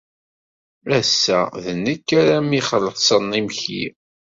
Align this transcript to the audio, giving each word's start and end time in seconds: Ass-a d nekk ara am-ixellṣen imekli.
Ass-a 0.99 1.39
d 1.63 1.65
nekk 1.83 2.07
ara 2.19 2.35
am-ixellṣen 2.41 3.35
imekli. 3.39 3.85